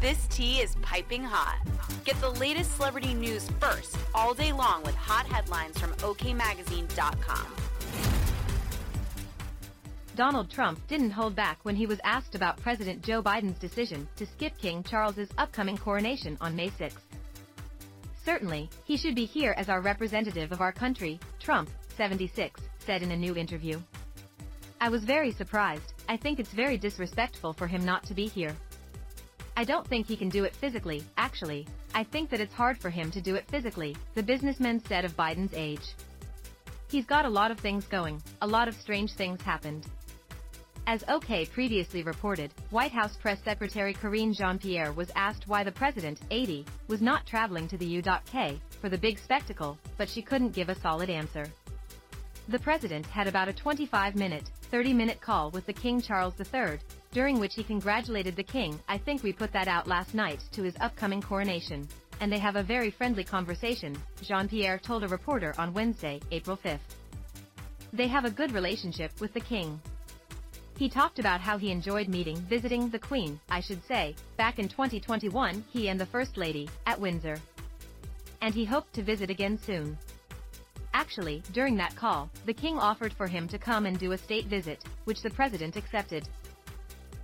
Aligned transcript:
This 0.00 0.28
tea 0.28 0.60
is 0.60 0.76
piping 0.80 1.24
hot. 1.24 1.58
Get 2.04 2.20
the 2.20 2.30
latest 2.30 2.76
celebrity 2.76 3.14
news 3.14 3.50
first 3.58 3.98
all 4.14 4.32
day 4.32 4.52
long 4.52 4.84
with 4.84 4.94
hot 4.94 5.26
headlines 5.26 5.76
from 5.76 5.92
OKMagazine.com. 5.94 7.46
Donald 10.14 10.50
Trump 10.50 10.78
didn't 10.86 11.10
hold 11.10 11.34
back 11.34 11.58
when 11.64 11.74
he 11.74 11.86
was 11.86 11.98
asked 12.04 12.36
about 12.36 12.60
President 12.62 13.02
Joe 13.02 13.20
Biden's 13.20 13.58
decision 13.58 14.06
to 14.14 14.24
skip 14.24 14.56
King 14.56 14.84
Charles's 14.84 15.30
upcoming 15.36 15.76
coronation 15.76 16.38
on 16.40 16.54
May 16.54 16.70
6. 16.70 16.94
Certainly, 18.24 18.70
he 18.84 18.96
should 18.96 19.16
be 19.16 19.24
here 19.24 19.54
as 19.56 19.68
our 19.68 19.80
representative 19.80 20.52
of 20.52 20.60
our 20.60 20.72
country, 20.72 21.18
Trump, 21.40 21.70
76, 21.96 22.60
said 22.78 23.02
in 23.02 23.10
a 23.10 23.16
new 23.16 23.34
interview. 23.34 23.80
I 24.80 24.90
was 24.90 25.02
very 25.02 25.32
surprised. 25.32 25.94
I 26.08 26.16
think 26.16 26.38
it's 26.38 26.52
very 26.52 26.78
disrespectful 26.78 27.52
for 27.52 27.66
him 27.66 27.84
not 27.84 28.04
to 28.04 28.14
be 28.14 28.28
here. 28.28 28.54
I 29.58 29.64
don't 29.64 29.88
think 29.88 30.06
he 30.06 30.16
can 30.16 30.28
do 30.28 30.44
it 30.44 30.54
physically, 30.54 31.02
actually. 31.16 31.66
I 31.92 32.04
think 32.04 32.30
that 32.30 32.38
it's 32.38 32.54
hard 32.54 32.78
for 32.78 32.90
him 32.90 33.10
to 33.10 33.20
do 33.20 33.34
it 33.34 33.50
physically, 33.50 33.96
the 34.14 34.22
businessman 34.22 34.80
said 34.86 35.04
of 35.04 35.16
Biden's 35.16 35.52
age. 35.52 35.96
He's 36.88 37.06
got 37.06 37.24
a 37.24 37.28
lot 37.28 37.50
of 37.50 37.58
things 37.58 37.84
going, 37.86 38.22
a 38.40 38.46
lot 38.46 38.68
of 38.68 38.76
strange 38.76 39.14
things 39.14 39.42
happened. 39.42 39.84
As 40.86 41.02
OK 41.08 41.46
previously 41.46 42.04
reported, 42.04 42.54
White 42.70 42.92
House 42.92 43.16
Press 43.16 43.42
Secretary 43.42 43.92
Karine 43.92 44.32
Jean-Pierre 44.32 44.92
was 44.92 45.10
asked 45.16 45.48
why 45.48 45.64
the 45.64 45.72
president, 45.72 46.20
80, 46.30 46.64
was 46.86 47.02
not 47.02 47.26
traveling 47.26 47.66
to 47.66 47.76
the 47.76 47.84
U.K. 47.84 48.60
for 48.80 48.88
the 48.88 48.96
big 48.96 49.18
spectacle, 49.18 49.76
but 49.96 50.08
she 50.08 50.22
couldn't 50.22 50.54
give 50.54 50.68
a 50.68 50.78
solid 50.78 51.10
answer. 51.10 51.46
The 52.48 52.58
president 52.58 53.04
had 53.04 53.26
about 53.26 53.50
a 53.50 53.52
25-minute, 53.52 54.50
30-minute 54.72 55.20
call 55.20 55.50
with 55.50 55.66
the 55.66 55.72
King 55.74 56.00
Charles 56.00 56.32
III, 56.40 56.78
during 57.12 57.38
which 57.38 57.54
he 57.54 57.62
congratulated 57.62 58.36
the 58.36 58.42
king. 58.42 58.80
I 58.88 58.96
think 58.96 59.22
we 59.22 59.34
put 59.34 59.52
that 59.52 59.68
out 59.68 59.86
last 59.86 60.14
night 60.14 60.42
to 60.52 60.62
his 60.62 60.74
upcoming 60.80 61.20
coronation. 61.20 61.86
And 62.20 62.32
they 62.32 62.38
have 62.38 62.56
a 62.56 62.62
very 62.62 62.90
friendly 62.90 63.22
conversation, 63.22 63.98
Jean-Pierre 64.22 64.78
told 64.78 65.04
a 65.04 65.08
reporter 65.08 65.54
on 65.58 65.74
Wednesday, 65.74 66.20
April 66.30 66.56
5th. 66.56 66.78
They 67.92 68.08
have 68.08 68.24
a 68.24 68.30
good 68.30 68.52
relationship 68.52 69.12
with 69.20 69.34
the 69.34 69.40
king. 69.40 69.78
He 70.78 70.88
talked 70.88 71.18
about 71.18 71.42
how 71.42 71.58
he 71.58 71.70
enjoyed 71.70 72.08
meeting, 72.08 72.38
visiting 72.48 72.88
the 72.88 72.98
Queen, 72.98 73.38
I 73.50 73.60
should 73.60 73.84
say, 73.84 74.16
back 74.38 74.58
in 74.58 74.68
2021, 74.68 75.64
he 75.70 75.90
and 75.90 76.00
the 76.00 76.06
First 76.06 76.38
Lady, 76.38 76.66
at 76.86 76.98
Windsor. 76.98 77.38
And 78.40 78.54
he 78.54 78.64
hoped 78.64 78.94
to 78.94 79.02
visit 79.02 79.28
again 79.28 79.58
soon. 79.58 79.98
Actually, 80.98 81.40
during 81.52 81.76
that 81.76 81.94
call, 81.94 82.28
the 82.44 82.52
king 82.52 82.76
offered 82.76 83.12
for 83.12 83.28
him 83.28 83.46
to 83.46 83.56
come 83.56 83.86
and 83.86 84.00
do 84.00 84.10
a 84.10 84.18
state 84.18 84.46
visit, 84.46 84.82
which 85.04 85.22
the 85.22 85.30
president 85.30 85.76
accepted. 85.76 86.28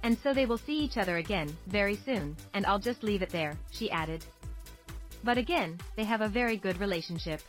And 0.04 0.16
so 0.16 0.32
they 0.32 0.46
will 0.46 0.58
see 0.58 0.78
each 0.78 0.96
other 0.96 1.16
again, 1.16 1.52
very 1.66 1.96
soon, 1.96 2.36
and 2.54 2.64
I'll 2.66 2.78
just 2.78 3.02
leave 3.02 3.20
it 3.20 3.30
there, 3.30 3.58
she 3.72 3.90
added. 3.90 4.24
But 5.24 5.38
again, 5.38 5.76
they 5.96 6.04
have 6.04 6.20
a 6.20 6.28
very 6.28 6.56
good 6.56 6.78
relationship. 6.78 7.40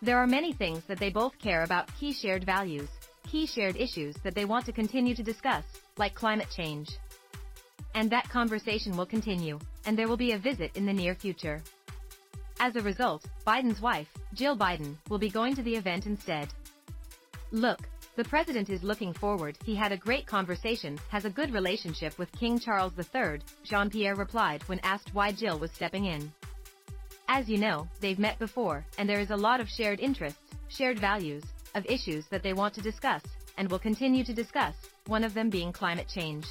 There 0.00 0.16
are 0.16 0.26
many 0.26 0.54
things 0.54 0.84
that 0.88 0.98
they 0.98 1.10
both 1.10 1.38
care 1.38 1.62
about, 1.62 1.94
key 2.00 2.14
shared 2.14 2.46
values, 2.46 2.88
key 3.30 3.44
shared 3.44 3.76
issues 3.76 4.16
that 4.24 4.34
they 4.34 4.46
want 4.46 4.64
to 4.64 4.72
continue 4.72 5.14
to 5.14 5.22
discuss, 5.22 5.64
like 5.98 6.14
climate 6.14 6.48
change. 6.56 6.88
And 7.94 8.08
that 8.08 8.30
conversation 8.30 8.96
will 8.96 9.04
continue, 9.04 9.58
and 9.84 9.94
there 9.94 10.08
will 10.08 10.16
be 10.16 10.32
a 10.32 10.38
visit 10.38 10.74
in 10.74 10.86
the 10.86 10.92
near 10.94 11.14
future. 11.14 11.62
As 12.60 12.74
a 12.74 12.82
result, 12.82 13.24
Biden's 13.46 13.80
wife, 13.80 14.08
Jill 14.34 14.56
Biden, 14.56 14.96
will 15.08 15.18
be 15.18 15.30
going 15.30 15.54
to 15.54 15.62
the 15.62 15.76
event 15.76 16.06
instead. 16.06 16.48
Look, 17.52 17.88
the 18.16 18.24
president 18.24 18.68
is 18.68 18.82
looking 18.82 19.12
forward. 19.12 19.56
He 19.64 19.76
had 19.76 19.92
a 19.92 19.96
great 19.96 20.26
conversation, 20.26 20.98
has 21.08 21.24
a 21.24 21.30
good 21.30 21.52
relationship 21.52 22.18
with 22.18 22.32
King 22.32 22.58
Charles 22.58 22.92
III, 22.98 23.38
Jean-Pierre 23.62 24.16
replied 24.16 24.62
when 24.64 24.80
asked 24.80 25.14
why 25.14 25.30
Jill 25.30 25.58
was 25.58 25.70
stepping 25.70 26.06
in. 26.06 26.32
As 27.28 27.48
you 27.48 27.58
know, 27.58 27.86
they've 28.00 28.18
met 28.18 28.40
before, 28.40 28.84
and 28.98 29.08
there 29.08 29.20
is 29.20 29.30
a 29.30 29.36
lot 29.36 29.60
of 29.60 29.68
shared 29.68 30.00
interests, 30.00 30.40
shared 30.68 30.98
values, 30.98 31.44
of 31.76 31.86
issues 31.86 32.26
that 32.26 32.42
they 32.42 32.54
want 32.54 32.74
to 32.74 32.80
discuss, 32.80 33.22
and 33.56 33.70
will 33.70 33.78
continue 33.78 34.24
to 34.24 34.34
discuss, 34.34 34.74
one 35.06 35.22
of 35.22 35.32
them 35.32 35.48
being 35.48 35.72
climate 35.72 36.08
change. 36.12 36.46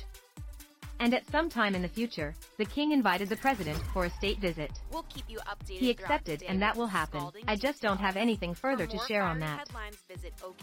And 1.00 1.13
at 1.13 1.30
some 1.31 1.50
time 1.50 1.75
in 1.75 1.81
the 1.81 1.88
future, 1.88 2.34
the 2.58 2.66
king 2.66 2.91
invited 2.91 3.30
the 3.30 3.35
president 3.38 3.78
for 3.94 4.06
a 4.06 4.09
state 4.09 4.40
visit. 4.40 4.72
We'll 4.91 5.03
keep 5.03 5.25
you 5.28 5.38
updated. 5.40 5.80
He 5.80 5.90
accepted, 5.91 6.44
and 6.47 6.62
that 6.62 6.75
will 6.75 6.88
happen. 6.88 7.30
I 7.47 7.56
just 7.56 7.81
don't 7.81 8.00
have 8.00 8.18
anything 8.18 8.53
further 8.53 8.88
to 8.88 8.97
share 9.08 9.24
on 9.24 9.40
that. 9.40 9.69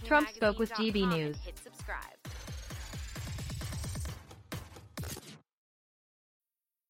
Trump 0.05 0.29
spoke 0.31 0.59
with 0.59 0.73
GB 0.73 1.09
News. 1.09 1.37